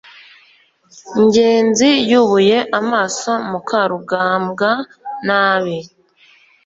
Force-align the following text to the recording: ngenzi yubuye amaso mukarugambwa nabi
ngenzi 1.23 1.89
yubuye 2.11 2.57
amaso 2.79 3.31
mukarugambwa 3.49 4.71
nabi 5.27 5.77